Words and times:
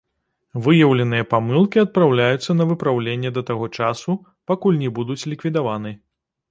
Выяўленыя 0.67 1.25
памылкі 1.33 1.81
адпраўляюцца 1.85 2.57
на 2.59 2.63
выпраўленне 2.73 3.29
да 3.39 3.47
таго 3.51 3.71
часу, 3.77 4.11
пакуль 4.55 4.83
не 4.85 4.89
будуць 4.99 5.27
ліквідаваны. 5.35 5.91